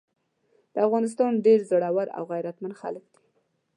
د 0.73 0.75
افغانستان 0.87 1.31
ډير 1.45 1.59
زړور 1.69 2.07
او 2.17 2.23
غيرتمن 2.31 2.73
خلګ 2.81 3.03
دي۔ 3.13 3.19